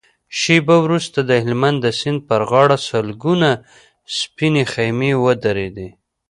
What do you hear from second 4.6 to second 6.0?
خيمې ودرېدې.